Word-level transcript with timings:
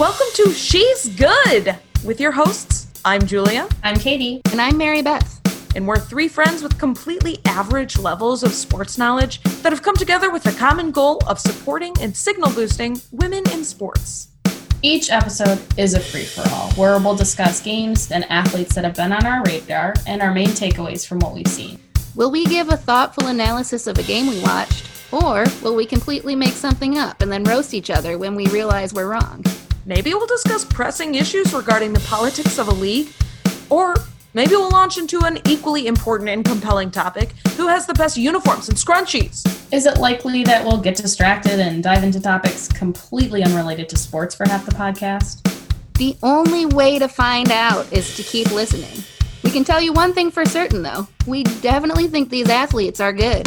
Welcome 0.00 0.26
to 0.34 0.52
She's 0.52 1.08
Good 1.10 1.76
with 2.04 2.18
your 2.18 2.32
hosts. 2.32 2.88
I'm 3.04 3.24
Julia, 3.24 3.68
I'm 3.84 3.94
Katie. 3.94 4.42
And 4.50 4.60
I'm 4.60 4.76
Mary 4.76 5.02
Beth. 5.02 5.40
and 5.76 5.86
we're 5.86 6.00
three 6.00 6.26
friends 6.26 6.64
with 6.64 6.76
completely 6.80 7.38
average 7.44 7.96
levels 7.98 8.42
of 8.42 8.52
sports 8.52 8.98
knowledge 8.98 9.40
that 9.62 9.70
have 9.72 9.82
come 9.82 9.94
together 9.94 10.32
with 10.32 10.42
the 10.42 10.50
common 10.52 10.90
goal 10.90 11.20
of 11.28 11.38
supporting 11.38 11.94
and 12.00 12.16
signal 12.16 12.50
boosting 12.50 13.00
women 13.12 13.44
in 13.52 13.62
sports. 13.64 14.28
Each 14.82 15.10
episode 15.12 15.60
is 15.78 15.94
a 15.94 16.00
free 16.00 16.24
for 16.24 16.42
all 16.52 16.72
where 16.72 16.98
we'll 16.98 17.14
discuss 17.14 17.60
games 17.60 18.10
and 18.10 18.24
athletes 18.32 18.74
that 18.74 18.82
have 18.84 18.96
been 18.96 19.12
on 19.12 19.24
our 19.24 19.44
radar 19.44 19.94
and 20.08 20.20
our 20.22 20.34
main 20.34 20.48
takeaways 20.48 21.06
from 21.06 21.20
what 21.20 21.34
we've 21.34 21.46
seen. 21.46 21.78
Will 22.16 22.32
we 22.32 22.46
give 22.46 22.68
a 22.68 22.76
thoughtful 22.76 23.28
analysis 23.28 23.86
of 23.86 23.96
a 23.98 24.02
game 24.02 24.26
we 24.26 24.40
watched? 24.42 24.88
Or 25.12 25.44
will 25.62 25.76
we 25.76 25.86
completely 25.86 26.34
make 26.34 26.54
something 26.54 26.98
up 26.98 27.22
and 27.22 27.30
then 27.30 27.44
roast 27.44 27.74
each 27.74 27.90
other 27.90 28.18
when 28.18 28.34
we 28.34 28.46
realize 28.48 28.92
we're 28.92 29.08
wrong? 29.08 29.44
Maybe 29.86 30.14
we'll 30.14 30.26
discuss 30.26 30.64
pressing 30.64 31.14
issues 31.14 31.52
regarding 31.52 31.92
the 31.92 32.00
politics 32.00 32.58
of 32.58 32.68
a 32.68 32.74
league, 32.74 33.12
or 33.68 33.94
maybe 34.32 34.52
we'll 34.52 34.70
launch 34.70 34.96
into 34.96 35.20
an 35.24 35.38
equally 35.46 35.86
important 35.86 36.30
and 36.30 36.42
compelling 36.42 36.90
topic 36.90 37.34
who 37.56 37.68
has 37.68 37.86
the 37.86 37.92
best 37.92 38.16
uniforms 38.16 38.70
and 38.70 38.78
scrunchies? 38.78 39.44
Is 39.72 39.84
it 39.84 39.98
likely 39.98 40.42
that 40.44 40.64
we'll 40.64 40.78
get 40.78 40.96
distracted 40.96 41.60
and 41.60 41.82
dive 41.82 42.02
into 42.02 42.18
topics 42.18 42.66
completely 42.68 43.42
unrelated 43.42 43.90
to 43.90 43.98
sports 43.98 44.34
for 44.34 44.48
half 44.48 44.64
the 44.64 44.72
podcast? 44.72 45.42
The 45.98 46.16
only 46.22 46.64
way 46.64 46.98
to 46.98 47.06
find 47.06 47.52
out 47.52 47.92
is 47.92 48.16
to 48.16 48.22
keep 48.22 48.50
listening. 48.52 49.04
We 49.42 49.50
can 49.50 49.64
tell 49.64 49.82
you 49.82 49.92
one 49.92 50.14
thing 50.14 50.30
for 50.30 50.46
certain, 50.46 50.82
though. 50.82 51.06
We 51.26 51.42
definitely 51.44 52.08
think 52.08 52.30
these 52.30 52.48
athletes 52.48 53.00
are 53.00 53.12
good. 53.12 53.46